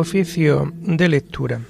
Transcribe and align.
Oficio 0.00 0.72
de 0.74 1.08
lectura. 1.10 1.60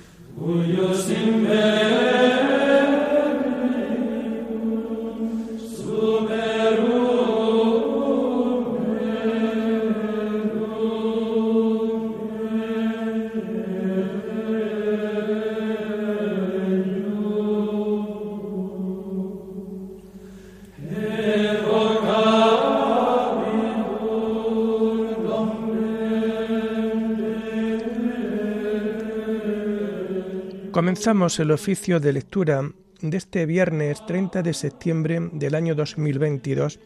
Comenzamos 30.91 31.39
el 31.39 31.53
oficio 31.53 32.01
de 32.01 32.13
lectura 32.13 32.69
de 33.01 33.17
este 33.17 33.47
viernes 33.47 34.05
30 34.07 34.43
de 34.43 34.53
septiembre 34.53 35.21
del 35.31 35.55
año 35.55 35.77
2022, 35.77 36.81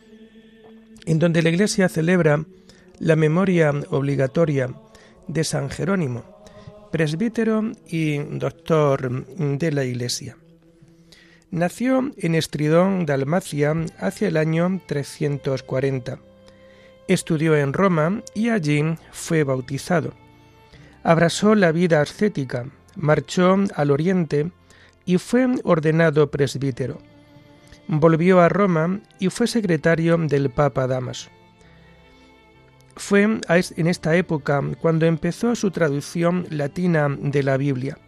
en 1.06 1.18
donde 1.18 1.40
la 1.40 1.48
Iglesia 1.48 1.88
celebra 1.88 2.44
la 2.98 3.16
memoria 3.16 3.72
obligatoria 3.88 4.68
de 5.27 5.42
San 5.42 5.70
Jerónimo, 5.70 6.22
presbítero 6.92 7.72
y 7.88 8.19
doctor 8.19 9.25
de 9.25 9.72
la 9.72 9.86
Iglesia. 9.86 10.36
Nació 11.50 12.12
en 12.19 12.34
Estridón, 12.34 13.06
Dalmacia, 13.06 13.75
hacia 13.97 14.28
el 14.28 14.36
año 14.36 14.82
340. 14.86 16.19
Estudió 17.08 17.56
en 17.56 17.72
Roma 17.72 18.22
y 18.34 18.50
allí 18.50 18.84
fue 19.12 19.44
bautizado. 19.44 20.12
Abrazó 21.02 21.55
la 21.55 21.72
vida 21.72 22.02
ascética, 22.02 22.66
marchó 22.97 23.56
al 23.75 23.91
oriente 23.91 24.50
y 25.05 25.19
fue 25.19 25.47
ordenado 25.64 26.31
presbítero. 26.31 26.98
Volvió 27.87 28.41
a 28.41 28.48
Roma 28.48 29.00
y 29.19 29.28
fue 29.28 29.47
secretario 29.47 30.17
del 30.17 30.50
Papa 30.50 30.87
Damaso. 30.87 31.31
Fue 32.97 33.22
en 33.22 33.87
esta 33.87 34.15
época 34.17 34.62
cuando 34.81 35.06
empezó 35.06 35.55
su 35.55 35.70
traducción 35.70 36.47
latina 36.50 37.09
de 37.09 37.42
la 37.42 37.56
Biblia. 37.56 37.98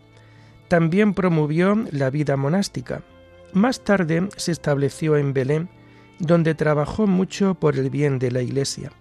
También 0.69 1.13
promovió 1.13 1.85
la 1.91 2.11
vida 2.11 2.37
monástica. 2.37 3.03
Más 3.53 3.85
tarde 3.85 4.29
se 4.37 4.53
estableció 4.53 5.17
en 5.17 5.33
Belén, 5.33 5.69
donde 6.19 6.55
trabajó 6.55 7.07
mucho 7.07 7.55
por 7.55 7.77
el 7.77 7.91
bien 7.91 8.19
de 8.19 8.31
la 8.31 8.43
Iglesia. 8.43 8.93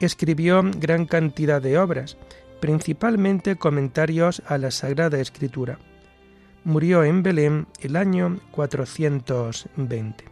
Escribió 0.00 0.62
gran 0.78 1.06
cantidad 1.06 1.62
de 1.62 1.78
obras, 1.78 2.16
principalmente 2.60 3.56
comentarios 3.56 4.42
a 4.46 4.58
la 4.58 4.70
Sagrada 4.70 5.20
Escritura. 5.20 5.78
Murió 6.64 7.04
en 7.04 7.22
Belén 7.22 7.66
el 7.80 7.96
año 7.96 8.40
420. 8.52 10.24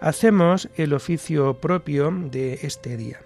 Hacemos 0.00 0.68
el 0.76 0.94
oficio 0.94 1.60
propio 1.60 2.10
de 2.10 2.60
este 2.62 2.96
día. 2.96 3.20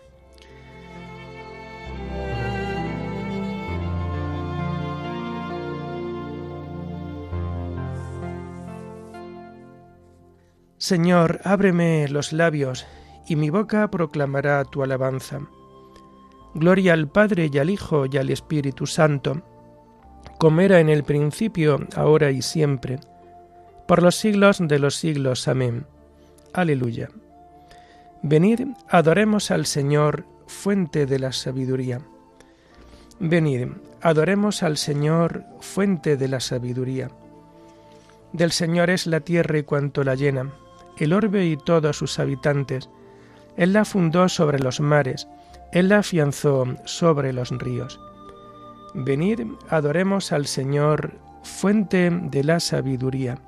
Señor, 10.79 11.41
ábreme 11.45 12.09
los 12.09 12.35
labios, 12.35 12.87
y 13.27 13.37
mi 13.37 13.49
boca 13.49 13.91
proclamará 13.91 14.63
tu 14.67 14.83
alabanza. 14.83 15.41
Gloria 16.55 16.93
al 16.93 17.09
Padre 17.09 17.51
y 17.53 17.59
al 17.59 17.71
Hijo 17.71 18.07
y 18.07 18.17
al 18.17 18.31
Espíritu 18.31 18.87
Santo, 18.87 19.43
como 20.39 20.61
era 20.61 20.81
en 20.81 20.89
el 20.89 21.05
principio, 21.05 21.81
ahora 21.97 22.31
y 22.31 22.43
siempre, 22.43 23.01
por 23.87 24.03
los 24.03 24.17
siglos 24.17 24.59
de 24.61 24.79
los 24.79 24.97
siglos. 24.97 25.49
Amén. 25.49 25.87
Aleluya. 26.53 27.09
Venid, 28.23 28.69
adoremos 28.89 29.51
al 29.51 29.67
Señor, 29.67 30.25
fuente 30.47 31.07
de 31.07 31.19
la 31.19 31.33
sabiduría. 31.33 32.01
Venid, 33.19 33.69
adoremos 34.01 34.63
al 34.63 34.77
Señor, 34.77 35.45
fuente 35.61 36.17
de 36.17 36.29
la 36.29 36.41
sabiduría. 36.41 37.11
Del 38.33 38.53
Señor 38.53 38.91
es 38.91 39.07
la 39.07 39.21
tierra 39.21 39.59
y 39.59 39.63
cuanto 39.63 40.05
la 40.05 40.15
llena, 40.15 40.53
el 40.99 41.13
orbe 41.13 41.47
y 41.47 41.57
todos 41.57 41.99
sus 41.99 42.19
habitantes. 42.19 42.89
Él 43.57 43.73
la 43.73 43.85
fundó 43.85 44.29
sobre 44.29 44.59
los 44.59 44.81
mares, 44.81 45.29
él 45.75 45.91
afianzó 45.91 46.67
sobre 46.85 47.33
los 47.33 47.51
ríos. 47.51 48.01
Venid, 48.95 49.41
adoremos 49.69 50.31
al 50.31 50.47
Señor, 50.47 51.19
fuente 51.43 52.11
de 52.11 52.45
la 52.45 52.61
sabiduría. 52.61 53.39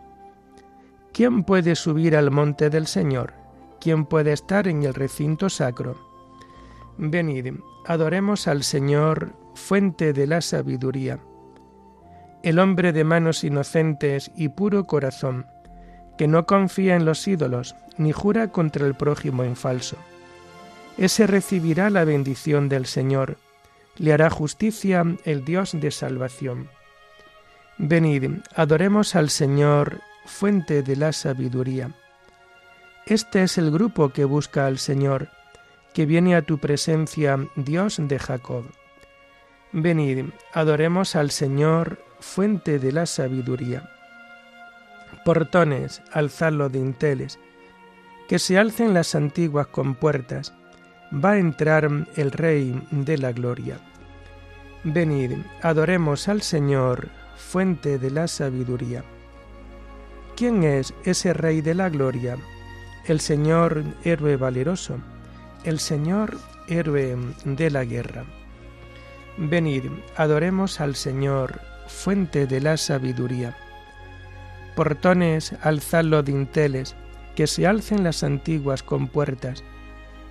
¿Quién 1.13 1.45
puede 1.45 1.77
subir 1.77 2.17
al 2.17 2.33
monte 2.33 2.69
del 2.69 2.89
Señor? 2.89 3.33
¿Quién 3.81 4.07
puede 4.07 4.33
estar 4.33 4.67
en 4.67 4.83
el 4.83 4.93
recinto 4.93 5.49
sacro? 5.49 5.97
Venid, 6.99 7.55
adoremos 7.87 8.49
al 8.49 8.65
Señor, 8.65 9.33
fuente 9.55 10.13
de 10.13 10.27
la 10.27 10.41
sabiduría. 10.41 11.21
El 12.43 12.59
hombre 12.59 12.93
de 12.93 13.05
manos 13.05 13.45
inocentes 13.45 14.33
y 14.35 14.49
puro 14.49 14.85
corazón, 14.85 15.47
que 16.19 16.27
no 16.27 16.45
confía 16.45 16.97
en 16.97 17.05
los 17.05 17.29
ídolos, 17.29 17.77
ni 17.99 18.11
jura 18.11 18.49
contra 18.51 18.85
el 18.85 18.97
prójimo 18.97 19.45
en 19.45 19.55
falso 19.55 19.97
ese 20.99 21.27
recibirá 21.27 21.91
la 21.91 22.05
bendición 22.05 22.69
del 22.69 22.87
Señor, 22.87 23.37
le 23.99 24.13
hará 24.13 24.31
justicia 24.31 25.05
el 25.25 25.45
Dios 25.45 25.73
de 25.73 25.91
salvación. 25.91 26.69
Venid, 27.79 28.31
adoremos 28.55 29.15
al 29.15 29.31
Señor, 29.31 30.01
fuente 30.25 30.83
de 30.83 30.97
la 30.97 31.13
sabiduría. 31.13 31.95
Este 33.07 33.43
es 33.43 33.59
el 33.59 33.71
grupo 33.71 34.11
que 34.11 34.25
busca 34.25 34.67
al 34.67 34.79
Señor, 34.79 35.29
que 35.93 36.07
viene 36.07 36.35
a 36.37 36.43
tu 36.43 36.59
presencia, 36.59 37.39
Dios 37.57 37.97
de 38.01 38.19
Jacob. 38.19 38.65
Venid, 39.73 40.27
adoremos 40.53 41.17
al 41.17 41.31
Señor, 41.31 42.03
fuente 42.21 42.79
de 42.79 42.93
la 42.93 43.07
sabiduría. 43.07 43.91
Portones, 45.25 46.03
alzadlo 46.13 46.69
de 46.69 46.79
inteles, 46.79 47.39
que 48.29 48.39
se 48.39 48.59
alcen 48.59 48.95
las 48.95 49.15
antiguas 49.15 49.69
compuertas, 49.69 50.53
va 51.13 51.33
a 51.33 51.39
entrar 51.39 51.89
el 52.17 52.33
Rey 52.33 52.81
de 52.91 53.19
la 53.19 53.33
Gloria. 53.33 53.79
Venid, 54.85 55.33
adoremos 55.63 56.29
al 56.29 56.43
Señor, 56.43 57.09
fuente 57.37 57.99
de 57.99 58.11
la 58.11 58.29
sabiduría. 58.29 59.05
¿Quién 60.37 60.65
es 60.65 60.95
ese 61.05 61.33
Rey 61.33 61.61
de 61.61 61.75
la 61.75 61.89
Gloria? 61.89 62.37
El 63.07 63.21
Señor 63.21 63.85
héroe 64.05 64.37
valeroso, 64.37 64.99
el 65.65 65.79
Señor 65.79 66.37
héroe 66.69 67.17
de 67.45 67.71
la 67.71 67.85
guerra. 67.85 68.25
Venid, 69.39 69.85
adoremos 70.17 70.81
al 70.81 70.95
Señor, 70.95 71.61
fuente 71.89 72.47
de 72.47 72.61
la 72.61 72.77
sabiduría. 72.77 73.57
Portones, 74.75 75.55
alzadlo 75.63 76.23
dinteles, 76.23 76.97
que 77.35 77.47
se 77.47 77.67
alcen 77.67 78.03
las 78.05 78.23
antiguas 78.23 78.83
compuertas, 78.83 79.63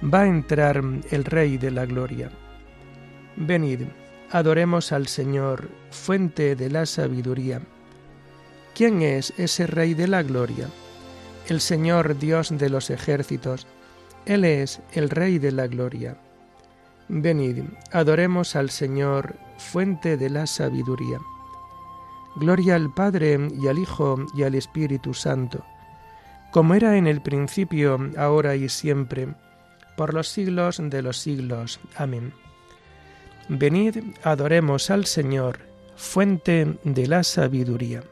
va 0.03 0.21
a 0.21 0.27
entrar 0.27 0.81
el 1.11 1.25
Rey 1.25 1.57
de 1.57 1.71
la 1.71 1.85
Gloria. 1.85 2.29
Venid, 3.35 3.81
adoremos 4.31 4.91
al 4.91 5.07
Señor, 5.07 5.69
fuente 5.91 6.55
de 6.55 6.69
la 6.69 6.85
sabiduría. 6.85 7.61
¿Quién 8.73 9.01
es 9.01 9.33
ese 9.37 9.67
Rey 9.67 9.93
de 9.93 10.07
la 10.07 10.23
Gloria? 10.23 10.69
El 11.47 11.61
Señor 11.61 12.17
Dios 12.17 12.57
de 12.57 12.69
los 12.69 12.89
ejércitos, 12.89 13.67
Él 14.25 14.43
es 14.45 14.81
el 14.93 15.09
Rey 15.09 15.39
de 15.39 15.51
la 15.51 15.67
Gloria. 15.67 16.17
Venid, 17.07 17.63
adoremos 17.91 18.55
al 18.55 18.71
Señor, 18.71 19.35
fuente 19.57 20.17
de 20.17 20.29
la 20.29 20.47
sabiduría. 20.47 21.19
Gloria 22.35 22.75
al 22.75 22.93
Padre 22.93 23.37
y 23.53 23.67
al 23.67 23.77
Hijo 23.77 24.17
y 24.35 24.43
al 24.43 24.55
Espíritu 24.55 25.13
Santo, 25.13 25.63
como 26.51 26.73
era 26.73 26.97
en 26.97 27.07
el 27.07 27.21
principio, 27.21 27.97
ahora 28.17 28.55
y 28.55 28.67
siempre, 28.67 29.27
por 29.95 30.13
los 30.13 30.27
siglos 30.27 30.81
de 30.81 31.01
los 31.01 31.17
siglos. 31.17 31.79
Amén. 31.95 32.33
Venid, 33.47 33.97
adoremos 34.23 34.89
al 34.89 35.05
Señor, 35.05 35.59
fuente 35.95 36.77
de 36.83 37.07
la 37.07 37.23
sabiduría. 37.23 38.03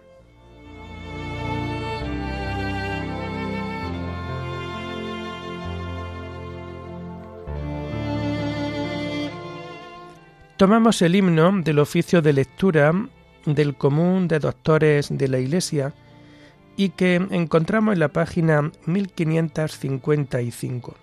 Tomamos 10.57 11.01
el 11.01 11.15
himno 11.15 11.51
del 11.63 11.79
oficio 11.79 12.21
de 12.21 12.31
lectura 12.31 12.94
del 13.45 13.75
común 13.75 14.27
de 14.27 14.39
doctores 14.39 15.07
de 15.09 15.27
la 15.27 15.39
Iglesia 15.39 15.95
y 16.77 16.89
que 16.89 17.15
encontramos 17.15 17.94
en 17.94 18.00
la 18.00 18.09
página 18.09 18.71
1555. 18.86 21.02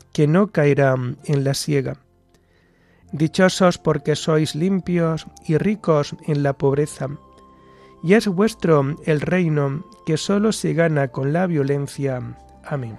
que 0.13 0.27
no 0.27 0.47
caerán 0.47 1.17
en 1.25 1.43
la 1.43 1.53
siega. 1.53 1.97
Dichosos 3.11 3.77
porque 3.77 4.15
sois 4.15 4.55
limpios 4.55 5.27
y 5.45 5.57
ricos 5.57 6.15
en 6.27 6.43
la 6.43 6.53
pobreza, 6.53 7.09
y 8.03 8.13
es 8.13 8.27
vuestro 8.27 8.95
el 9.05 9.21
reino 9.21 9.85
que 10.05 10.17
sólo 10.17 10.51
se 10.51 10.73
gana 10.73 11.09
con 11.09 11.33
la 11.33 11.45
violencia. 11.45 12.37
Amén. 12.63 12.97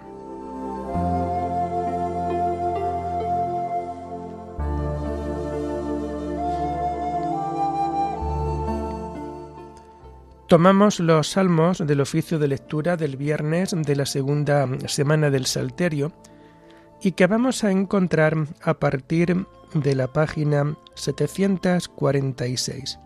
Tomamos 10.53 11.01
los 11.01 11.29
salmos 11.29 11.79
del 11.79 12.03
oficio 12.03 12.39
de 12.39 12.47
lectura 12.47 12.99
del 12.99 13.17
viernes 13.17 13.75
de 13.75 13.97
la 13.97 14.05
segunda 14.05 14.69
semana 14.87 15.31
del 15.31 15.47
Salterio 15.47 16.13
y 17.03 17.13
que 17.13 17.27
vamos 17.27 17.65
a 17.65 17.71
encontrar 17.71 18.37
a 18.63 18.75
partir 18.75 19.47
de 19.75 19.95
la 19.95 20.13
página 20.13 20.77
746. 20.95 22.99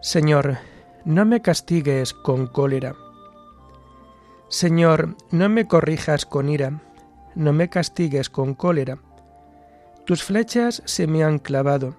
Señor, 0.00 0.58
no 1.04 1.26
me 1.26 1.42
castigues 1.42 2.14
con 2.14 2.46
cólera. 2.46 2.94
Señor, 4.48 5.16
no 5.30 5.48
me 5.48 5.66
corrijas 5.66 6.24
con 6.26 6.48
ira, 6.48 6.80
no 7.34 7.52
me 7.52 7.68
castigues 7.68 8.30
con 8.30 8.54
cólera. 8.54 8.98
Tus 10.06 10.22
flechas 10.24 10.82
se 10.86 11.06
me 11.06 11.24
han 11.24 11.38
clavado, 11.38 11.96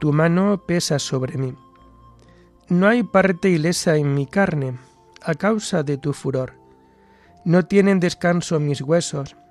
tu 0.00 0.12
mano 0.12 0.64
pesa 0.66 0.98
sobre 0.98 1.38
mí. 1.38 1.54
No 2.68 2.88
hay 2.88 3.02
parte 3.02 3.48
ilesa 3.48 3.96
en 3.96 4.14
mi 4.14 4.26
carne, 4.26 4.78
a 5.22 5.34
causa 5.34 5.82
de 5.82 5.96
tu 5.96 6.12
furor. 6.12 6.52
No 7.44 7.64
tienen 7.64 8.00
descanso 8.00 8.60
mis 8.60 8.82
huesos, 8.82 9.36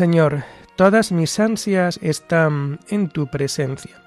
Señor, 0.00 0.44
todas 0.76 1.12
mis 1.12 1.38
ansias 1.38 1.98
están 2.00 2.80
en 2.88 3.10
tu 3.10 3.26
presencia. 3.26 4.00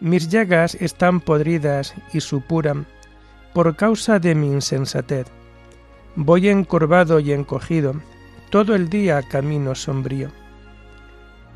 Mis 0.00 0.30
llagas 0.30 0.74
están 0.76 1.20
podridas 1.20 1.92
y 2.14 2.20
supuran 2.22 2.86
por 3.52 3.76
causa 3.76 4.18
de 4.18 4.34
mi 4.34 4.46
insensatez. 4.46 5.26
Voy 6.16 6.48
encorvado 6.48 7.20
y 7.20 7.30
encogido, 7.32 7.94
todo 8.48 8.74
el 8.74 8.88
día 8.88 9.20
camino 9.20 9.74
sombrío. 9.74 10.30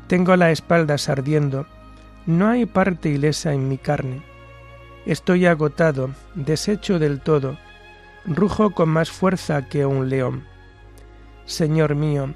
Tengo 0.05 0.35
la 0.35 0.51
espalda 0.51 0.97
ardiendo, 1.07 1.65
no 2.27 2.47
hay 2.47 2.67
parte 2.67 3.09
ilesa 3.09 3.53
en 3.53 3.69
mi 3.69 3.79
carne. 3.79 4.21
Estoy 5.07 5.47
agotado, 5.47 6.11
deshecho 6.35 6.99
del 6.99 7.21
todo, 7.21 7.57
rujo 8.27 8.69
con 8.69 8.89
más 8.89 9.09
fuerza 9.09 9.67
que 9.67 9.87
un 9.87 10.09
león. 10.09 10.43
Señor 11.47 11.95
mío, 11.95 12.35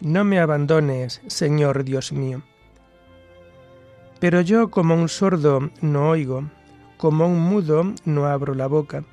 no 0.00 0.24
me 0.24 0.38
abandones, 0.38 1.22
Señor 1.26 1.84
Dios 1.84 2.12
mío. 2.12 2.42
Pero 4.20 4.40
yo 4.40 4.70
como 4.70 4.94
un 4.94 5.08
sordo 5.08 5.70
no 5.80 6.10
oigo, 6.10 6.50
como 6.96 7.26
un 7.26 7.40
mudo 7.40 7.94
no 8.04 8.26
abro 8.26 8.54
la 8.54 8.66
boca. 8.66 9.04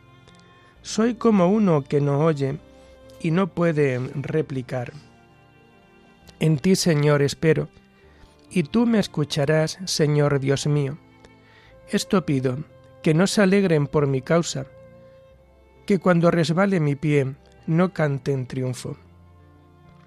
Soy 0.81 1.15
como 1.15 1.47
uno 1.47 1.83
que 1.83 2.01
no 2.01 2.19
oye 2.19 2.57
y 3.21 3.31
no 3.31 3.47
puede 3.47 3.99
replicar. 4.15 4.93
En 6.39 6.57
ti, 6.57 6.75
Señor, 6.75 7.21
espero, 7.21 7.69
y 8.49 8.63
tú 8.63 8.85
me 8.85 8.99
escucharás, 8.99 9.79
Señor 9.85 10.39
Dios 10.39 10.67
mío. 10.67 10.97
Esto 11.89 12.25
pido, 12.25 12.57
que 13.01 13.13
no 13.13 13.27
se 13.27 13.41
alegren 13.41 13.87
por 13.87 14.07
mi 14.07 14.21
causa, 14.21 14.65
que 15.85 15.99
cuando 15.99 16.31
resbale 16.31 16.79
mi 16.79 16.95
pie 16.95 17.35
no 17.67 17.93
cante 17.93 18.31
en 18.31 18.45
triunfo 18.47 18.97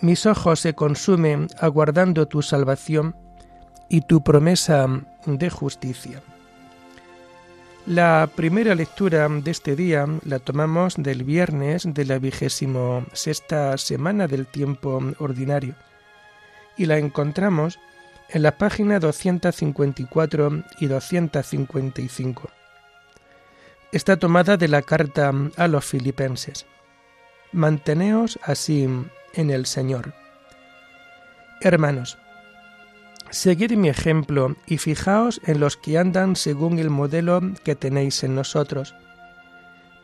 Mis 0.00 0.26
ojos 0.26 0.60
se 0.60 0.74
consumen 0.74 1.48
aguardando 1.58 2.26
tu 2.28 2.42
salvación 2.42 3.16
y 3.88 4.02
tu 4.02 4.22
promesa 4.22 4.86
de 5.26 5.50
justicia. 5.50 6.22
La 7.86 8.28
primera 8.34 8.74
lectura 8.74 9.28
de 9.28 9.50
este 9.50 9.76
día 9.76 10.06
la 10.24 10.40
tomamos 10.40 10.96
del 10.96 11.22
viernes 11.22 11.84
de 11.86 12.04
la 12.04 12.18
vigésimo 12.18 13.06
sexta 13.12 13.78
semana 13.78 14.26
del 14.26 14.46
tiempo 14.46 15.00
ordinario 15.20 15.76
y 16.76 16.86
la 16.86 16.98
encontramos 16.98 17.78
en 18.28 18.42
la 18.42 18.58
página 18.58 18.98
254 18.98 20.64
y 20.80 20.86
255. 20.86 22.50
Está 23.92 24.16
tomada 24.16 24.56
de 24.56 24.66
la 24.66 24.82
carta 24.82 25.32
a 25.56 25.68
los 25.68 25.84
filipenses. 25.84 26.66
Manteneos 27.52 28.38
así 28.42 28.88
en 29.36 29.50
el 29.50 29.66
Señor. 29.66 30.12
Hermanos, 31.60 32.18
Seguid 33.30 33.72
mi 33.72 33.88
ejemplo 33.88 34.54
y 34.66 34.78
fijaos 34.78 35.40
en 35.44 35.58
los 35.58 35.76
que 35.76 35.98
andan 35.98 36.36
según 36.36 36.78
el 36.78 36.90
modelo 36.90 37.40
que 37.64 37.74
tenéis 37.74 38.22
en 38.22 38.34
nosotros. 38.34 38.94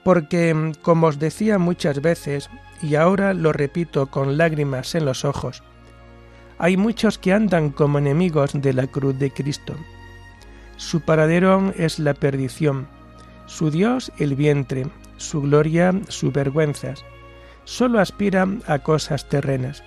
Porque, 0.05 0.73
como 0.83 1.07
os 1.07 1.21
decía 1.21 1.59
muchas 1.59 2.03
veces, 2.03 2.51
y 2.83 2.97
ahora 2.97 3.33
lo 3.33 3.53
repito 3.53 4.09
con 4.09 4.37
lágrimas 4.37 4.97
en 4.97 5.05
los 5.05 5.25
ojos, 5.25 5.63
hay 6.59 6.77
muchos 6.77 7.19
que 7.19 7.33
andan 7.33 7.71
como 7.71 7.99
enemigos 7.99 8.53
de 8.55 8.73
la 8.73 8.89
cruz 8.89 9.17
de 9.19 9.31
Cristo. 9.31 9.77
Su 10.77 11.01
paradero 11.01 11.73
es 11.77 12.01
la 12.01 12.15
perdición, 12.15 12.89
su 13.47 13.71
Dios 13.71 14.11
el 14.19 14.35
vientre, 14.35 14.89
su 15.17 15.43
gloria 15.43 15.95
sus 16.09 16.33
vergüenzas. 16.33 17.05
Solo 17.65 18.01
aspiran 18.01 18.63
a 18.67 18.81
cosas 18.81 19.29
terrenas. 19.29 19.83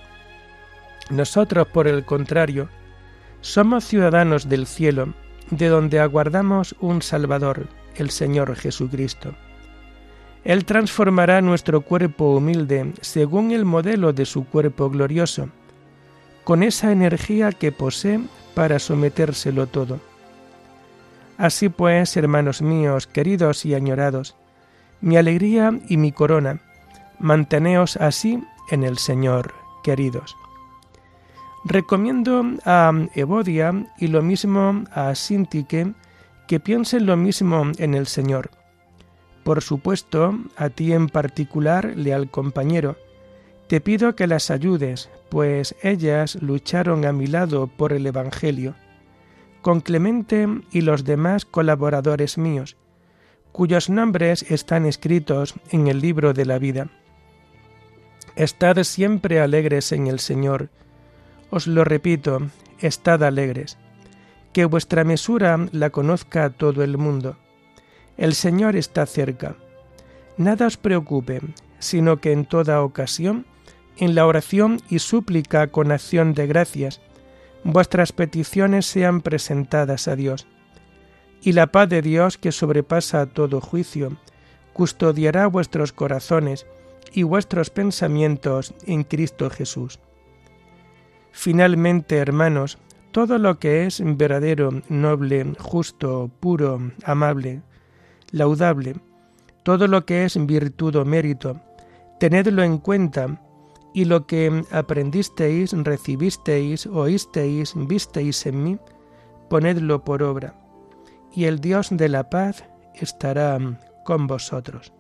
Nosotros, 1.10 1.68
por 1.68 1.88
el 1.88 2.06
contrario, 2.06 2.70
somos 3.42 3.86
ciudadanos 3.86 4.50
del 4.50 4.66
cielo, 4.66 5.14
de 5.52 5.68
donde 5.68 6.00
aguardamos 6.00 6.76
un 6.80 7.02
Salvador, 7.02 7.68
el 7.96 8.10
Señor 8.10 8.56
Jesucristo. 8.56 9.36
Él 10.44 10.66
transformará 10.66 11.42
nuestro 11.42 11.82
cuerpo 11.82 12.36
humilde 12.36 12.94
según 13.02 13.52
el 13.52 13.66
modelo 13.66 14.14
de 14.14 14.26
su 14.26 14.46
cuerpo 14.46 14.90
glorioso, 14.90 15.50
con 16.44 16.64
esa 16.64 16.92
energía 16.92 17.52
que 17.52 17.72
posee 17.72 18.20
para 18.54 18.80
sometérselo 18.80 19.68
todo. 19.68 20.00
Así 21.38 21.70
pues, 21.70 22.16
hermanos 22.16 22.62
míos, 22.62 23.08
queridos 23.08 23.66
y 23.66 23.74
añorados, 23.74 24.36
mi 25.02 25.18
alegría 25.18 25.80
y 25.90 25.98
mi 25.98 26.12
corona, 26.12 26.62
manteneos 27.20 27.98
así 27.98 28.44
en 28.70 28.84
el 28.84 28.98
Señor, 28.98 29.54
queridos. 29.84 30.38
Recomiendo 31.64 32.44
a 32.64 32.92
Evodia 33.16 33.88
y 33.98 34.08
lo 34.08 34.22
mismo 34.22 34.84
a 34.92 35.16
Sintique 35.16 35.94
que 36.48 36.60
piensen 36.60 37.06
lo 37.06 37.18
mismo 37.18 37.72
en 37.78 37.96
el 37.96 38.08
Señor. 38.08 38.52
Por 39.44 39.62
supuesto, 39.62 40.38
a 40.58 40.70
ti 40.70 40.94
en 40.94 41.10
particular, 41.10 41.94
leal 41.96 42.30
compañero, 42.30 42.98
te 43.68 43.82
pido 43.82 44.16
que 44.16 44.28
las 44.28 44.52
ayudes, 44.52 45.10
pues 45.30 45.76
ellas 45.82 46.36
lucharon 46.42 47.06
a 47.06 47.12
mi 47.12 47.26
lado 47.26 47.68
por 47.68 47.94
el 47.94 48.06
Evangelio, 48.06 48.76
con 49.64 49.82
Clemente 49.82 50.48
y 50.72 50.82
los 50.82 51.04
demás 51.04 51.46
colaboradores 51.46 52.38
míos, 52.38 52.78
cuyos 53.52 53.90
nombres 53.90 54.46
están 54.52 54.86
escritos 54.86 55.56
en 55.72 55.88
el 55.88 56.00
libro 56.00 56.34
de 56.34 56.46
la 56.46 56.60
vida. 56.60 56.90
Estad 58.36 58.84
siempre 58.84 59.40
alegres 59.40 59.94
en 59.94 60.08
el 60.08 60.20
Señor, 60.20 60.70
os 61.52 61.68
lo 61.68 61.86
repito, 61.86 62.42
estad 62.80 63.24
alegres, 63.24 63.78
que 64.52 64.66
vuestra 64.66 65.06
mesura 65.06 65.58
la 65.72 65.90
conozca 65.90 66.50
todo 66.50 66.84
el 66.84 66.98
mundo. 66.98 67.38
El 68.18 68.34
Señor 68.34 68.76
está 68.76 69.06
cerca. 69.06 69.56
Nada 70.36 70.68
os 70.68 70.76
preocupe, 70.76 71.40
sino 71.80 72.18
que 72.18 72.34
en 72.34 72.46
toda 72.46 72.82
ocasión, 72.82 73.46
en 73.96 74.16
la 74.16 74.26
oración 74.26 74.82
y 74.90 75.00
súplica 75.00 75.68
con 75.68 75.94
acción 75.94 76.34
de 76.34 76.46
gracias, 76.46 77.00
vuestras 77.64 78.12
peticiones 78.12 78.86
sean 78.86 79.22
presentadas 79.22 80.10
a 80.10 80.18
Dios. 80.18 80.46
Y 81.42 81.54
la 81.54 81.68
paz 81.68 81.88
de 81.88 82.02
Dios, 82.02 82.38
que 82.38 82.52
sobrepasa 82.52 83.28
todo 83.28 83.62
juicio, 83.62 84.18
custodiará 84.74 85.48
vuestros 85.48 85.94
corazones 85.94 86.66
y 87.14 87.24
vuestros 87.24 87.70
pensamientos 87.70 88.74
en 88.86 89.04
Cristo 89.04 89.50
Jesús. 89.50 90.00
Finalmente, 91.32 92.18
hermanos, 92.18 92.78
todo 93.12 93.38
lo 93.38 93.60
que 93.60 93.86
es 93.86 94.02
verdadero, 94.04 94.82
noble, 94.90 95.54
justo, 95.60 96.30
puro, 96.40 96.92
amable, 97.04 97.62
laudable, 98.32 98.96
todo 99.64 99.88
lo 99.88 100.06
que 100.06 100.26
es 100.26 100.46
virtud 100.46 100.96
o 100.96 101.06
mérito, 101.06 101.60
tenedlo 102.20 102.64
en 102.64 102.78
cuenta, 102.78 103.42
y 103.94 104.04
lo 104.04 104.28
que 104.28 104.64
aprendisteis, 104.72 105.72
recibisteis, 105.72 106.86
oísteis, 106.86 107.74
visteis 107.76 108.46
en 108.46 108.64
mí, 108.64 108.78
ponedlo 109.50 110.04
por 110.04 110.22
obra, 110.22 110.54
y 111.34 111.46
el 111.46 111.62
Dios 111.62 111.88
de 111.92 112.10
la 112.10 112.30
paz 112.30 112.66
estará 112.96 113.58
con 114.04 114.28
vosotros. 114.28 114.92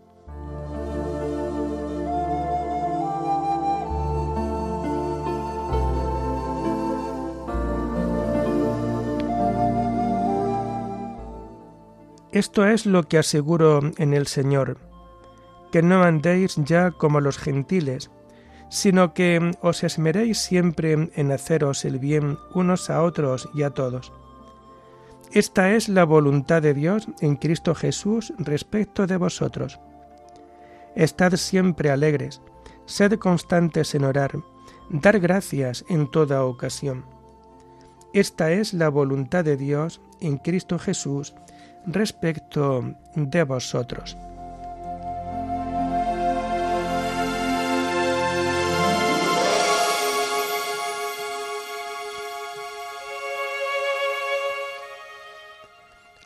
Esto 12.36 12.68
es 12.68 12.86
lo 12.86 13.04
que 13.04 13.18
aseguro 13.18 13.80
en 13.98 14.13
el 14.13 14.27
Señor, 14.27 14.77
que 15.72 15.82
no 15.82 16.04
andéis 16.04 16.58
ya 16.58 16.92
como 16.92 17.22
los 17.22 17.38
gentiles, 17.38 18.12
sino 18.70 19.13
que 19.13 19.54
os 19.62 19.86
esmeréis 19.86 20.39
siempre 20.39 21.10
en 21.15 21.32
haceros 21.32 21.86
el 21.86 21.98
bien 21.98 22.38
unos 22.54 22.89
a 22.89 23.04
otros 23.04 23.48
y 23.54 23.63
a 23.63 23.70
todos. 23.70 24.12
Esta 25.32 25.75
es 25.75 25.88
la 25.88 26.04
voluntad 26.04 26.62
de 26.62 26.74
Dios 26.74 27.08
en 27.22 27.38
Cristo 27.38 27.74
Jesús 27.74 28.34
respecto 28.38 29.08
de 29.08 29.15
vosotros. 29.15 29.80
Estad 30.94 31.38
siempre 31.38 31.89
alegres, 31.89 32.42
sed 32.86 33.18
constantes 33.18 33.96
en 33.96 34.04
orar, 34.04 34.34
dar 34.89 35.22
gracias 35.22 35.86
en 35.88 36.12
toda 36.12 36.44
ocasión. 36.44 37.06
Esta 38.12 38.51
es 38.51 38.74
la 38.74 38.89
voluntad 38.89 39.46
de 39.46 39.56
Dios 39.56 40.01
en 40.20 40.38
Cristo 40.38 40.77
Jesús 40.77 41.34
respecto 41.88 42.96
de 43.15 43.44
vosotros. 43.44 44.18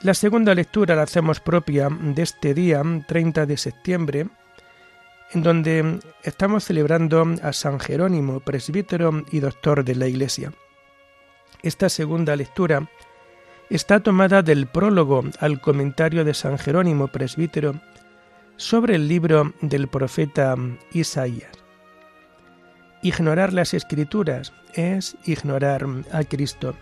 La 0.01 0.13
segunda 0.13 0.55
lectura 0.55 0.95
la 0.95 1.01
hacemos 1.01 1.41
propia 1.41 1.89
de 1.89 2.21
este 2.21 2.53
día, 2.53 2.81
30 3.05 3.45
de 3.45 3.57
septiembre, 3.57 4.27
en 5.33 5.43
donde 5.43 5.99
estamos 6.23 6.63
celebrando 6.63 7.25
a 7.43 7.51
San 7.51 7.81
Jerónimo, 7.81 8.39
presbítero 8.39 9.25
y 9.29 9.41
doctor 9.41 9.83
de 9.83 9.95
la 9.95 10.07
Iglesia. 10.07 10.53
Esta 11.61 11.89
segunda 11.89 12.37
lectura 12.37 12.89
está 13.69 13.99
tomada 13.99 14.41
del 14.41 14.65
prólogo 14.65 15.23
al 15.39 15.61
comentario 15.61 16.25
de 16.25 16.33
San 16.33 16.57
Jerónimo 16.57 17.07
presbítero 17.07 17.75
sobre 18.57 18.95
el 18.95 19.07
libro 19.07 19.53
del 19.61 19.87
profeta 19.87 20.55
Isaías. 20.91 21.51
Ignorar 23.01 23.53
las 23.53 23.73
escrituras 23.73 24.51
es 24.73 25.15
ignorar 25.23 25.85
a 26.11 26.23
Cristo. 26.23 26.75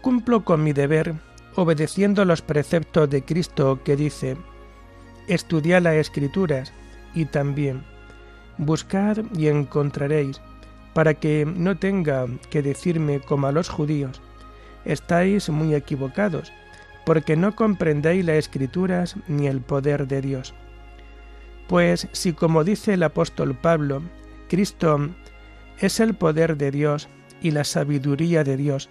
Cumplo 0.00 0.44
con 0.44 0.62
mi 0.62 0.72
deber 0.72 1.14
obedeciendo 1.56 2.24
los 2.24 2.42
preceptos 2.42 3.10
de 3.10 3.22
Cristo 3.24 3.80
que 3.84 3.96
dice, 3.96 4.36
estudiad 5.28 5.82
las 5.82 5.94
escrituras 5.94 6.72
y 7.14 7.26
también 7.26 7.84
buscad 8.58 9.18
y 9.36 9.48
encontraréis, 9.48 10.40
para 10.94 11.14
que 11.14 11.44
no 11.44 11.76
tenga 11.76 12.26
que 12.50 12.62
decirme 12.62 13.20
como 13.20 13.48
a 13.48 13.52
los 13.52 13.68
judíos, 13.68 14.20
estáis 14.84 15.48
muy 15.48 15.74
equivocados, 15.74 16.52
porque 17.04 17.36
no 17.36 17.54
comprendéis 17.54 18.24
las 18.24 18.36
escrituras 18.36 19.16
ni 19.28 19.46
el 19.46 19.60
poder 19.60 20.06
de 20.06 20.20
Dios. 20.20 20.54
Pues 21.68 22.08
si 22.12 22.32
como 22.32 22.64
dice 22.64 22.94
el 22.94 23.02
apóstol 23.02 23.54
Pablo, 23.54 24.02
Cristo 24.48 25.10
es 25.78 26.00
el 26.00 26.14
poder 26.14 26.56
de 26.56 26.70
Dios 26.70 27.08
y 27.40 27.50
la 27.50 27.64
sabiduría 27.64 28.44
de 28.44 28.56
Dios, 28.56 28.90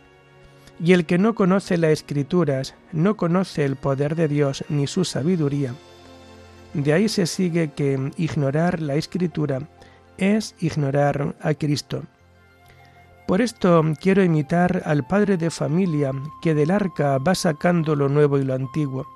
y 0.80 0.94
el 0.94 1.06
que 1.06 1.18
no 1.18 1.36
conoce 1.36 1.78
las 1.78 1.92
escrituras 1.92 2.76
no 2.92 3.16
conoce 3.16 3.64
el 3.64 3.76
poder 3.76 4.16
de 4.16 4.28
Dios 4.28 4.66
ni 4.70 4.88
su 4.88 5.06
sabiduría, 5.06 5.74
de 6.74 6.92
ahí 6.92 7.08
se 7.08 7.28
sigue 7.28 7.72
que 7.72 8.12
ignorar 8.18 8.82
la 8.82 8.96
escritura 8.96 9.60
es 10.18 10.56
ignorar 10.60 11.36
a 11.40 11.54
Cristo. 11.54 12.04
Por 13.28 13.42
esto 13.42 13.84
quiero 14.00 14.24
imitar 14.24 14.84
al 14.86 15.08
padre 15.08 15.38
de 15.38 15.50
familia 15.50 16.12
que 16.42 16.54
del 16.54 16.72
arca 16.72 17.18
va 17.18 17.36
sacando 17.36 17.96
lo 17.96 18.10
nuevo 18.10 18.38
y 18.38 18.44
lo 18.44 18.54
antiguo, 18.54 19.08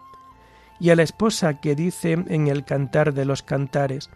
y 0.80 0.92
a 0.92 0.96
la 0.96 1.04
esposa 1.04 1.60
que 1.60 1.76
dice 1.76 2.14
en 2.14 2.48
el 2.48 2.64
cantar 2.64 3.14
de 3.14 3.26
los 3.26 3.44
cantares, 3.44 4.10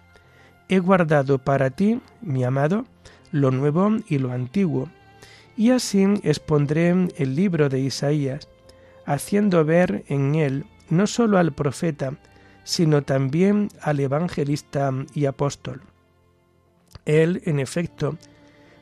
He 0.69 0.79
guardado 0.79 1.39
para 1.39 1.69
ti, 1.69 1.99
mi 2.21 2.45
amado, 2.45 2.85
lo 3.31 3.51
nuevo 3.51 3.97
y 4.07 4.19
lo 4.19 4.31
antiguo. 4.31 4.89
Y 5.57 5.71
así 5.71 6.05
expondré 6.23 7.09
el 7.17 7.35
libro 7.35 7.67
de 7.67 7.81
Isaías, 7.81 8.47
haciendo 9.05 9.65
ver 9.65 10.05
en 10.07 10.35
él 10.35 10.65
no 10.89 11.07
sólo 11.07 11.37
al 11.37 11.51
profeta, 11.51 12.13
sino 12.63 13.01
también 13.01 13.67
al 13.81 13.99
evangelista 13.99 14.93
y 15.13 15.25
apóstol. 15.25 15.81
Él, 17.05 17.41
en 17.45 17.59
efecto, 17.59 18.17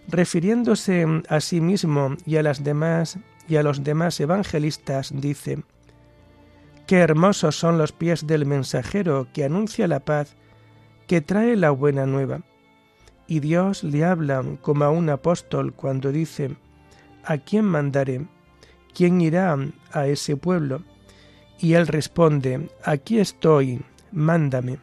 refiriéndose 0.09 1.05
a 1.29 1.39
sí 1.39 1.61
mismo 1.61 2.15
y 2.25 2.37
a 2.37 2.43
las 2.43 2.63
demás 2.63 3.17
y 3.47 3.55
a 3.55 3.63
los 3.63 3.83
demás 3.83 4.19
evangelistas, 4.19 5.11
dice: 5.13 5.63
Qué 6.87 6.97
hermosos 6.97 7.57
son 7.57 7.77
los 7.77 7.91
pies 7.91 8.27
del 8.27 8.45
mensajero 8.45 9.27
que 9.33 9.43
anuncia 9.43 9.87
la 9.87 10.01
paz, 10.01 10.35
que 11.07 11.21
trae 11.21 11.55
la 11.55 11.71
buena 11.71 12.05
nueva. 12.05 12.41
Y 13.27 13.39
Dios 13.39 13.83
le 13.83 14.03
habla 14.03 14.43
como 14.61 14.83
a 14.85 14.89
un 14.89 15.09
apóstol 15.09 15.73
cuando 15.73 16.11
dice: 16.11 16.55
¿A 17.23 17.37
quién 17.37 17.65
mandaré? 17.65 18.25
¿Quién 18.93 19.21
irá 19.21 19.55
a 19.91 20.07
ese 20.07 20.35
pueblo? 20.35 20.83
Y 21.59 21.73
él 21.73 21.87
responde, 21.87 22.69
Aquí 22.83 23.19
estoy, 23.19 23.81
mándame. 24.11 24.79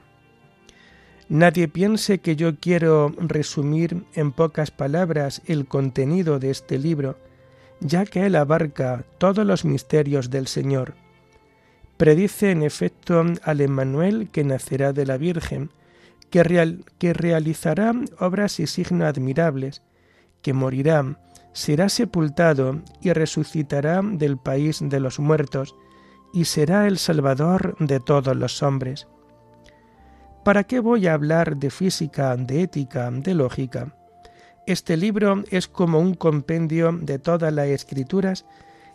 Nadie 1.29 1.67
piense 1.67 2.19
que 2.19 2.37
yo 2.37 2.57
quiero 2.61 3.13
resumir 3.19 4.05
en 4.15 4.31
pocas 4.31 4.71
palabras 4.71 5.43
el 5.47 5.67
contenido 5.67 6.39
de 6.39 6.51
este 6.51 6.79
libro, 6.79 7.19
ya 7.81 8.07
que 8.07 8.27
él 8.27 8.37
abarca 8.37 9.05
todos 9.19 9.45
los 9.45 9.65
misterios 9.65 10.31
del 10.31 10.47
Señor. 10.47 10.95
Predice 11.97 12.53
en 12.53 12.63
efecto 12.63 13.25
al 13.43 13.61
Emmanuel 13.61 14.29
que 14.31 14.45
nacerá 14.45 14.93
de 14.93 15.05
la 15.05 15.17
Virgen, 15.17 15.71
que, 16.31 16.79
que 16.99 17.13
realizará 17.13 17.93
obras 18.21 18.61
y 18.61 18.69
signos 18.69 19.09
admirables, 19.09 19.83
que 20.43 20.53
morirá, 20.53 21.19
será 21.53 21.89
sepultado 21.89 22.83
y 23.01 23.13
resucitará 23.13 24.01
del 24.03 24.37
país 24.37 24.79
de 24.81 25.01
los 25.01 25.19
muertos, 25.19 25.75
y 26.33 26.45
será 26.45 26.87
el 26.87 26.99
Salvador 26.99 27.77
de 27.81 27.99
todos 27.99 28.37
los 28.37 28.63
hombres. 28.63 29.09
¿Para 30.47 30.63
qué 30.63 30.79
voy 30.79 31.09
a 31.09 31.15
hablar 31.15 31.57
de 31.57 31.71
física, 31.71 32.37
de 32.37 32.63
ética, 32.63 33.11
de 33.11 33.35
lógica? 33.35 33.93
Este 34.65 34.97
libro 34.97 35.43
es 35.51 35.67
como 35.67 35.99
un 35.99 36.15
compendio 36.15 36.93
de 36.93 37.19
todas 37.19 37.53
las 37.53 37.67
escrituras 37.67 38.47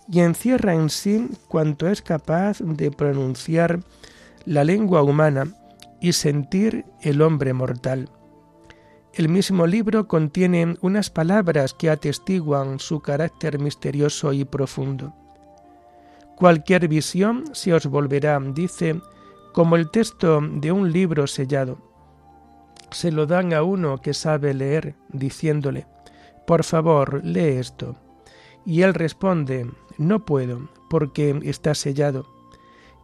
y 0.10 0.22
encierra 0.22 0.76
en 0.76 0.90
sí 0.90 1.28
cuanto 1.50 1.90
es 1.90 2.02
capaz 2.02 2.60
de 2.62 2.90
pronunciar 2.90 3.82
la 4.46 4.64
lengua 4.64 5.04
humana 5.04 5.54
y 6.00 6.14
sentir 6.14 6.86
el 7.02 7.22
hombre 7.22 7.52
mortal. 7.52 8.08
El 9.14 9.28
mismo 9.28 9.68
libro 9.68 10.08
contiene 10.08 10.78
unas 10.80 11.10
palabras 11.10 11.74
que 11.74 11.90
atestiguan 11.90 12.80
su 12.80 13.02
carácter 13.02 13.60
misterioso 13.60 14.32
y 14.32 14.46
profundo. 14.46 15.14
Cualquier 16.38 16.88
visión 16.88 17.44
se 17.52 17.74
os 17.74 17.88
volverá, 17.88 18.40
dice, 18.40 19.02
como 19.54 19.76
el 19.76 19.90
texto 19.90 20.42
de 20.42 20.72
un 20.72 20.92
libro 20.92 21.28
sellado. 21.28 21.78
Se 22.92 23.12
lo 23.12 23.26
dan 23.26 23.54
a 23.54 23.64
uno 23.64 24.00
que 24.02 24.14
sabe 24.14 24.54
leer, 24.54 24.96
diciéndole, 25.10 25.88
por 26.46 26.64
favor, 26.64 27.24
lee 27.24 27.58
esto. 27.60 27.96
Y 28.66 28.82
él 28.82 28.94
responde, 28.94 29.70
no 29.98 30.26
puedo, 30.26 30.70
porque 30.90 31.40
está 31.44 31.76
sellado. 31.76 32.28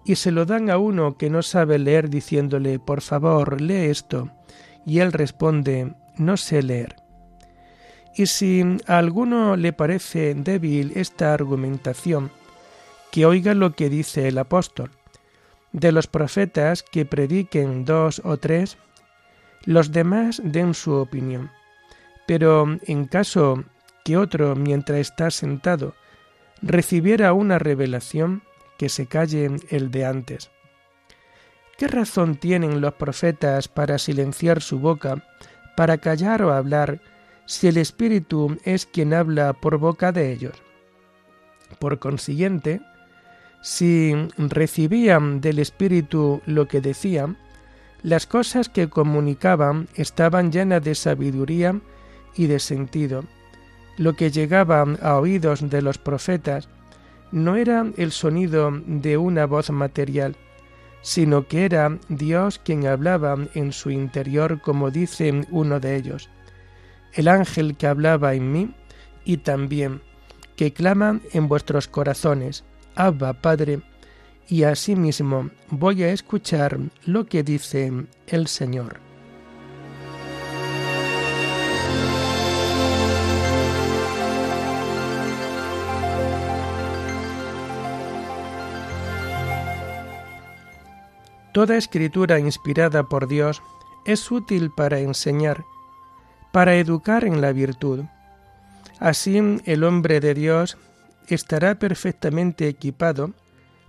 Y 0.04 0.16
se 0.16 0.32
lo 0.32 0.46
dan 0.46 0.70
a 0.70 0.78
uno 0.78 1.18
que 1.18 1.30
no 1.30 1.42
sabe 1.42 1.80
leer, 1.80 2.10
diciéndole, 2.10 2.80
por 2.80 3.02
favor, 3.02 3.62
lee 3.62 3.90
esto. 3.90 4.30
Y 4.86 5.00
él 5.00 5.12
responde, 5.12 5.96
no 6.18 6.38
sé 6.38 6.64
leer. 6.64 6.96
Y 8.16 8.26
si 8.26 8.64
a 8.88 8.98
alguno 8.98 9.56
le 9.56 9.74
parece 9.74 10.34
débil 10.34 10.94
esta 10.96 11.34
argumentación, 11.34 12.32
que 13.12 13.26
oiga 13.26 13.54
lo 13.54 13.74
que 13.74 13.90
dice 13.90 14.28
el 14.28 14.38
apóstol. 14.38 14.92
De 15.72 15.92
los 15.92 16.08
profetas 16.08 16.84
que 16.84 17.06
prediquen 17.06 17.86
dos 17.86 18.22
o 18.24 18.38
tres, 18.38 18.78
los 19.66 19.92
demás 19.92 20.42
den 20.44 20.74
su 20.74 20.94
opinión. 20.94 21.52
Pero 22.26 22.78
en 22.84 23.06
caso 23.06 23.64
que 24.04 24.18
otro, 24.18 24.56
mientras 24.56 25.00
está 25.00 25.30
sentado, 25.32 25.94
recibiera 26.62 27.34
una 27.34 27.60
revelación, 27.60 28.44
que 28.78 28.90
se 28.90 29.08
calle 29.08 29.50
el 29.70 29.92
de 29.92 30.06
antes. 30.06 30.52
¿Qué 31.78 31.88
razón 31.88 32.36
tienen 32.38 32.82
los 32.82 32.94
profetas 32.94 33.68
para 33.68 33.98
silenciar 33.98 34.62
su 34.62 34.80
boca, 34.80 35.24
para 35.76 35.98
callar 35.98 36.42
o 36.44 36.54
hablar, 36.54 37.02
si 37.46 37.68
el 37.68 37.78
Espíritu 37.78 38.58
es 38.64 38.86
quien 38.86 39.14
habla 39.14 39.54
por 39.54 39.78
boca 39.78 40.12
de 40.12 40.32
ellos? 40.32 40.56
Por 41.80 42.00
consiguiente, 42.00 42.82
si 43.68 44.16
recibían 44.38 45.42
del 45.42 45.60
Espíritu 45.60 46.42
lo 46.46 46.70
que 46.70 46.80
decían, 46.80 47.36
las 48.02 48.26
cosas 48.26 48.70
que 48.70 48.88
comunicaban 48.88 49.90
estaban 49.96 50.54
llenas 50.54 50.82
de 50.86 50.96
sabiduría 50.96 51.78
y 52.38 52.48
de 52.48 52.60
sentido. 52.60 53.26
Lo 53.98 54.14
que 54.14 54.32
llegaba 54.32 54.86
a 55.02 55.18
oídos 55.18 55.70
de 55.70 55.82
los 55.82 55.98
profetas 55.98 56.70
no 57.34 57.58
era 57.58 57.86
el 57.98 58.14
sonido 58.14 58.72
de 58.86 59.18
una 59.18 59.46
voz 59.46 59.70
material, 59.70 60.38
sino 61.02 61.46
que 61.50 61.66
era 61.66 62.00
Dios 62.08 62.60
quien 62.64 62.88
hablaba 62.88 63.36
en 63.54 63.74
su 63.74 63.92
interior, 63.92 64.62
como 64.62 64.92
dice 64.92 65.46
uno 65.52 65.82
de 65.82 65.98
ellos, 65.98 66.30
el 67.12 67.28
ángel 67.28 67.76
que 67.76 67.88
hablaba 67.88 68.34
en 68.34 68.50
mí 68.50 68.74
y 69.26 69.38
también 69.38 70.00
que 70.56 70.72
clama 70.72 71.20
en 71.34 71.50
vuestros 71.50 71.90
corazones 71.90 72.64
Abba 72.98 73.34
Padre, 73.34 73.82
y 74.50 74.64
asimismo 74.64 75.52
voy 75.70 76.02
a 76.02 76.12
escuchar 76.12 76.80
lo 77.06 77.28
que 77.28 77.44
dice 77.44 77.94
el 78.26 78.48
Señor. 78.48 79.00
Toda 91.54 91.78
escritura 91.78 92.40
inspirada 92.40 93.04
por 93.04 93.28
Dios 93.28 93.62
es 94.06 94.32
útil 94.32 94.72
para 94.72 95.00
enseñar, 95.00 95.66
para 96.52 96.76
educar 96.76 97.26
en 97.26 97.42
la 97.42 97.52
virtud. 97.52 98.06
Así 99.00 99.38
el 99.66 99.84
hombre 99.84 100.20
de 100.20 100.34
Dios 100.34 100.78
estará 101.28 101.80
perfectamente 101.80 102.68
equipado 102.68 103.34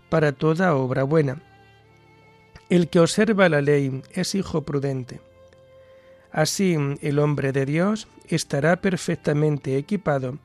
para 0.08 0.32
toda 0.32 0.74
obra 0.74 1.04
buena. 1.04 1.42
El 2.68 2.88
que 2.88 3.00
observa 3.00 3.48
la 3.48 3.62
ley 3.62 4.02
es 4.12 4.34
hijo 4.34 4.62
prudente. 4.62 5.20
Así 6.30 6.76
el 7.00 7.18
hombre 7.18 7.52
de 7.52 7.64
Dios 7.64 8.08
estará 8.28 8.80
perfectamente 8.80 9.76
equipado 9.76 10.38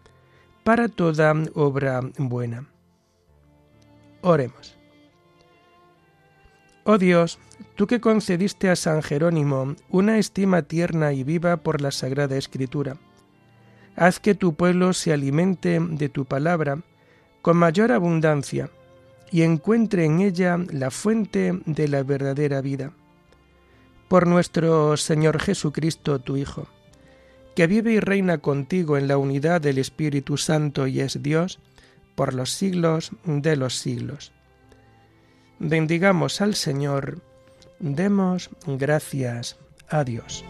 para 0.64 0.88
toda 0.88 1.34
obra 1.54 2.00
buena. 2.18 2.68
Oremos. 4.22 4.78
Oh 6.86 6.98
Dios, 6.98 7.40
tú 7.76 7.88
que 7.88 8.02
concediste 8.02 8.70
a 8.70 8.76
San 8.76 9.02
Jerónimo 9.02 9.76
una 9.90 10.18
estima 10.18 10.64
tierna 10.64 11.14
y 11.14 11.24
viva 11.24 11.58
por 11.58 11.82
la 11.82 11.92
Sagrada 11.92 12.38
Escritura, 12.38 12.98
Haz 13.96 14.20
que 14.20 14.36
tu 14.36 14.56
pueblo 14.56 14.94
se 14.94 15.14
alimente 15.14 15.80
de 15.80 16.10
tu 16.10 16.26
palabra 16.26 16.80
con 17.42 17.58
mayor 17.58 17.92
abundancia 17.92 18.70
y 19.32 19.42
encuentre 19.42 20.06
en 20.06 20.22
ella 20.22 20.58
la 20.72 20.92
fuente 20.92 21.60
de 21.66 21.88
la 21.88 22.04
verdadera 22.04 22.62
vida. 22.62 22.94
Por 24.08 24.28
nuestro 24.28 24.96
Señor 24.98 25.40
Jesucristo, 25.40 26.20
tu 26.20 26.38
Hijo, 26.38 26.68
que 27.56 27.68
vive 27.68 27.94
y 27.94 28.00
reina 28.00 28.38
contigo 28.40 28.98
en 28.98 29.08
la 29.08 29.18
unidad 29.18 29.62
del 29.62 29.78
Espíritu 29.78 30.38
Santo 30.38 30.88
y 30.88 31.02
es 31.02 31.22
Dios, 31.22 31.60
por 32.16 32.34
los 32.34 32.52
siglos 32.52 33.12
de 33.26 33.56
los 33.56 33.78
siglos. 33.78 34.32
Bendigamos 35.60 36.42
al 36.42 36.56
Señor, 36.56 37.22
demos 37.80 38.50
gracias 38.66 39.58
a 39.90 40.04
Dios. 40.04 40.44